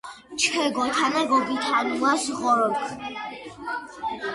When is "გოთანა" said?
0.75-1.21